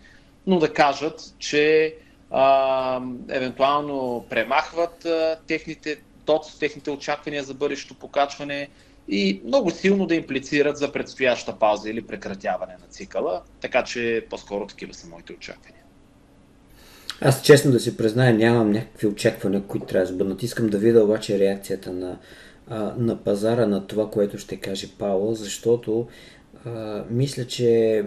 но 0.48 0.60
да 0.60 0.74
кажат, 0.74 1.22
че 1.40 1.96
а, 2.32 3.02
евентуално 3.30 4.26
премахват 4.30 5.06
а, 5.06 5.38
техните 5.48 5.98
ТОЦ, 6.26 6.60
техните 6.60 6.92
очаквания 6.92 7.44
за 7.44 7.54
бъдещо 7.54 7.94
покачване 7.94 8.70
и 9.08 9.42
много 9.46 9.72
силно 9.72 10.06
да 10.06 10.16
имплицират 10.16 10.78
за 10.78 10.92
предстояща 10.92 11.60
пауза 11.60 11.90
или 11.90 12.02
прекратяване 12.02 12.74
на 12.74 12.88
цикъла, 12.90 13.42
така 13.62 13.84
че 13.84 14.26
по-скоро 14.30 14.68
такива 14.68 14.94
са 14.94 15.08
моите 15.08 15.34
очаквания. 15.34 15.84
Аз 17.22 17.42
честно 17.42 17.72
да 17.72 17.80
си 17.80 17.98
призная, 17.98 18.34
нямам 18.34 18.72
някакви 18.72 19.08
очаквания, 19.08 19.62
които 19.62 19.86
трябва 19.86 20.08
да 20.08 20.14
бъдат. 20.14 20.44
Искам 20.44 20.68
да 20.68 20.78
видя 20.78 21.04
обаче 21.04 21.40
реакцията 21.40 21.92
на, 21.92 22.18
а, 22.70 22.94
на 22.98 23.24
пазара 23.24 23.66
на 23.66 23.88
това, 23.88 24.10
което 24.10 24.38
ще 24.38 24.58
каже 24.58 24.88
Пауъл, 24.98 25.36
защото 25.36 26.08
а, 26.66 27.04
мисля, 27.10 27.46
че 27.48 28.04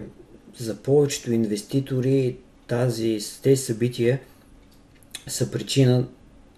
за 0.56 0.76
повечето 0.76 1.32
инвеститори 1.32 2.36
тази, 2.66 3.18
тези 3.42 3.62
събития 3.62 4.20
са 5.26 5.50
причина 5.50 6.06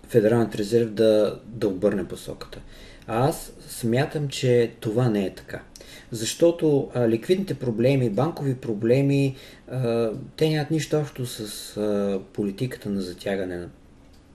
Федералният 0.09 0.55
резерв 0.55 0.91
да, 0.91 1.41
да 1.47 1.69
обърне 1.69 2.09
посоката. 2.09 2.61
А 3.07 3.29
аз 3.29 3.53
смятам, 3.69 4.29
че 4.29 4.73
това 4.81 5.09
не 5.09 5.27
е 5.27 5.35
така. 5.35 5.63
Защото 6.11 6.91
а, 6.95 7.09
ликвидните 7.09 7.55
проблеми, 7.55 8.11
банкови 8.11 8.55
проблеми, 8.55 9.37
а, 9.71 10.11
те 10.37 10.49
нямат 10.49 10.71
нищо 10.71 10.97
общо 10.97 11.27
с 11.27 11.77
а, 11.77 12.21
политиката 12.33 12.91
на 12.91 13.01
затягане 13.01 13.57
на, 13.57 13.69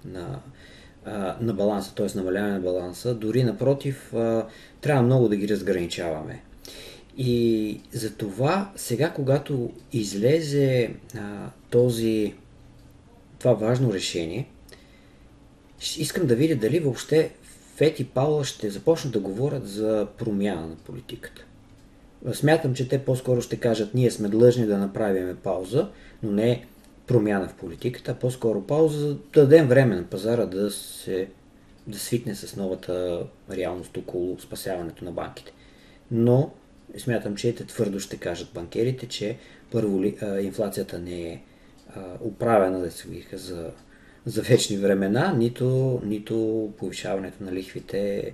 на 0.06 0.40
на 1.42 1.54
баланса, 1.54 1.96
т.е. 1.96 2.08
намаляване 2.16 2.54
на 2.54 2.60
баланса. 2.60 3.14
Дори 3.14 3.44
напротив, 3.44 4.14
трябва 4.82 5.04
много 5.04 5.30
да 5.30 5.36
ги 5.36 5.48
разграничаваме. 5.48 6.42
И 7.18 7.82
за 7.92 8.14
това 8.14 8.72
сега, 8.76 9.12
когато 9.14 9.72
излезе 9.94 10.94
този, 11.70 12.34
това 13.40 13.54
важно 13.54 13.94
решение, 13.94 14.50
искам 15.98 16.28
да 16.28 16.36
видя 16.36 16.56
дали 16.56 16.80
въобще 16.80 17.32
Фет 17.76 18.00
и 18.00 18.06
Паула 18.06 18.46
ще 18.46 18.70
започнат 18.70 19.14
да 19.14 19.20
говорят 19.20 19.68
за 19.68 20.08
промяна 20.18 20.68
на 20.68 20.76
политиката. 20.76 21.46
Смятам, 22.34 22.74
че 22.74 22.88
те 22.88 23.00
по-скоро 23.00 23.42
ще 23.42 23.60
кажат, 23.60 23.94
ние 23.94 24.12
сме 24.12 24.28
длъжни 24.28 24.66
да 24.66 24.78
направим 24.78 25.38
пауза, 25.44 25.90
но 26.24 26.32
не 26.32 26.66
промяна 27.10 27.48
в 27.48 27.54
политиката, 27.54 28.20
по-скоро 28.20 28.62
пауза, 28.62 29.00
за 29.00 29.08
да 29.08 29.20
дадем 29.34 29.68
време 29.68 29.96
на 29.96 30.04
пазара 30.04 30.46
да 30.46 30.72
се 30.72 31.28
да 31.88 32.00
свикне 32.00 32.36
с 32.36 32.56
новата 32.56 33.24
реалност 33.52 33.98
около 33.98 34.40
спасяването 34.40 35.06
на 35.06 35.12
банките. 35.12 35.54
Но 36.12 36.52
смятам, 36.98 37.36
че 37.36 37.56
те 37.56 37.66
твърдо 37.66 38.00
ще 38.00 38.18
кажат 38.18 38.54
банкерите, 38.54 39.08
че 39.08 39.38
първо 39.72 40.04
ли, 40.04 40.18
а, 40.22 40.40
инфлацията 40.40 41.00
не 41.00 41.22
е 41.22 41.42
а, 41.96 42.02
управена, 42.22 42.80
да 42.80 42.92
се 42.92 43.08
виха 43.08 43.38
за, 43.38 43.72
за 44.26 44.42
вечни 44.42 44.78
времена, 44.78 45.34
нито, 45.34 46.02
нито 46.06 46.70
повишаването 46.78 47.44
на 47.44 47.52
лихвите 47.52 48.34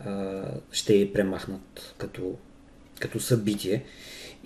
а, 0.00 0.42
ще 0.70 1.12
премахнат 1.12 1.94
като, 1.98 2.34
като 3.00 3.20
събитие. 3.20 3.84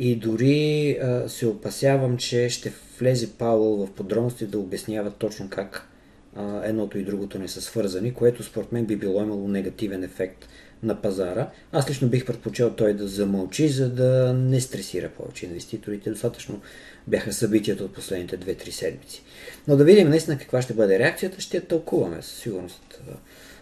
И 0.03 0.17
дори 0.17 0.99
а, 1.03 1.29
се 1.29 1.47
опасявам, 1.47 2.17
че 2.17 2.49
ще 2.49 2.73
влезе 2.99 3.31
Пауъл 3.31 3.87
в 3.87 3.93
подробности 3.93 4.47
да 4.47 4.59
обяснява 4.59 5.11
точно 5.11 5.49
как 5.51 5.89
а, 6.37 6.61
едното 6.65 6.99
и 6.99 7.05
другото 7.05 7.39
не 7.39 7.49
са 7.49 7.61
свързани, 7.61 8.15
което 8.15 8.43
според 8.43 8.73
мен 8.73 8.85
би 8.85 8.97
било 8.97 9.23
имало 9.23 9.49
негативен 9.49 10.05
ефект 10.05 10.49
на 10.83 11.03
пазара. 11.03 11.51
Аз 11.73 11.91
лично 11.91 12.09
бих 12.09 12.27
предпочел 12.27 12.71
той 12.71 12.95
да 12.95 13.09
замълчи, 13.09 13.69
за 13.69 13.91
да 13.91 14.33
не 14.33 14.61
стресира 14.61 15.09
повече 15.09 15.47
инвеститорите. 15.47 16.11
Достатъчно 16.11 16.61
бяха 17.07 17.33
събитията 17.33 17.85
от 17.85 17.95
последните 17.95 18.39
2-3 18.39 18.71
седмици. 18.71 19.23
Но 19.69 19.77
да 19.77 19.85
видим 19.85 20.09
наистина 20.09 20.39
каква 20.39 20.63
ще 20.63 20.75
бъде 20.75 20.99
реакцията, 20.99 21.41
ще 21.41 21.61
тълкуваме 21.61 22.23
със 22.23 22.39
сигурност 22.39 23.03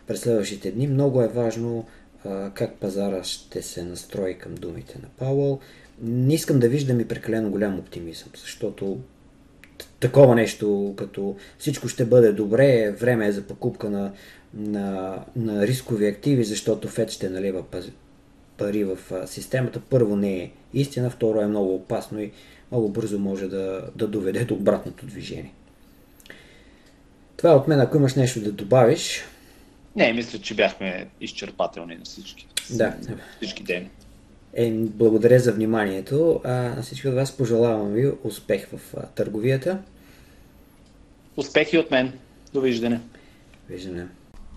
през 0.06 0.20
следващите 0.20 0.70
дни. 0.70 0.86
Много 0.86 1.22
е 1.22 1.28
важно 1.28 1.86
а, 2.24 2.50
как 2.54 2.74
пазара 2.74 3.24
ще 3.24 3.62
се 3.62 3.84
настрои 3.84 4.38
към 4.38 4.54
думите 4.54 4.98
на 5.02 5.08
Пауъл. 5.08 5.60
Не 6.02 6.34
искам 6.34 6.58
да 6.58 6.68
виждам 6.68 7.00
и 7.00 7.08
прекалено 7.08 7.50
голям 7.50 7.78
оптимизъм, 7.78 8.28
защото 8.36 8.98
такова 10.00 10.34
нещо, 10.34 10.94
като 10.96 11.36
всичко 11.58 11.88
ще 11.88 12.04
бъде 12.04 12.32
добре, 12.32 12.90
време 12.90 13.26
е 13.26 13.32
за 13.32 13.42
покупка 13.42 13.90
на, 13.90 14.12
на, 14.54 15.18
на 15.36 15.66
рискови 15.66 16.06
активи, 16.06 16.44
защото 16.44 16.88
ФЕД 16.88 17.10
ще 17.10 17.30
налива 17.30 17.64
пари 18.56 18.84
в 18.84 18.98
системата. 19.26 19.80
Първо 19.80 20.16
не 20.16 20.36
е 20.36 20.50
истина, 20.74 21.10
второ 21.10 21.40
е 21.40 21.46
много 21.46 21.74
опасно 21.74 22.20
и 22.20 22.32
много 22.70 22.88
бързо 22.88 23.18
може 23.18 23.48
да, 23.48 23.90
да 23.96 24.08
доведе 24.08 24.44
до 24.44 24.54
обратното 24.54 25.06
движение. 25.06 25.52
Това 27.36 27.50
е 27.50 27.54
от 27.54 27.68
мен. 27.68 27.80
Ако 27.80 27.96
имаш 27.96 28.14
нещо 28.14 28.40
да 28.40 28.52
добавиш. 28.52 29.24
Не, 29.96 30.12
мисля, 30.12 30.38
че 30.38 30.54
бяхме 30.54 31.08
изчерпателни 31.20 31.94
на 31.94 32.04
всички. 32.04 32.46
Да. 32.70 32.96
Всички 33.36 33.64
теми. 33.64 33.90
Е, 34.54 34.72
благодаря 34.72 35.38
за 35.38 35.52
вниманието. 35.52 36.40
А, 36.44 36.52
на 36.52 36.82
всички 36.82 37.08
от 37.08 37.14
вас 37.14 37.36
пожелавам 37.36 37.92
ви 37.92 38.12
успех 38.24 38.68
в 38.72 38.94
а, 38.96 39.06
търговията. 39.06 39.78
Успехи 41.36 41.78
от 41.78 41.90
мен. 41.90 42.12
Довиждане. 42.52 43.00
Виждане. 43.70 44.06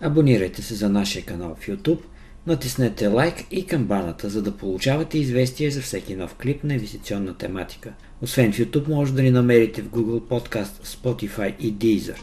Абонирайте 0.00 0.62
се 0.62 0.74
за 0.74 0.88
нашия 0.88 1.24
канал 1.24 1.56
в 1.60 1.66
YouTube, 1.66 2.00
натиснете 2.46 3.06
лайк 3.06 3.34
и 3.50 3.66
камбаната, 3.66 4.28
за 4.28 4.42
да 4.42 4.56
получавате 4.56 5.18
известия 5.18 5.70
за 5.70 5.80
всеки 5.80 6.16
нов 6.16 6.34
клип 6.34 6.64
на 6.64 6.74
инвестиционна 6.74 7.36
тематика. 7.36 7.92
Освен 8.22 8.52
в 8.52 8.56
YouTube, 8.56 8.88
може 8.88 9.14
да 9.14 9.22
ни 9.22 9.30
намерите 9.30 9.82
в 9.82 9.88
Google 9.88 10.20
Podcast, 10.20 10.84
Spotify 10.84 11.58
и 11.58 11.74
Deezer. 11.74 12.18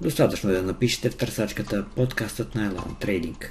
Достатъчно 0.00 0.50
е 0.50 0.52
да 0.52 0.62
напишете 0.62 1.10
в 1.10 1.16
търсачката 1.16 1.84
подкастът 1.96 2.54
на 2.54 2.72
Elon 2.72 3.04
Trading. 3.04 3.46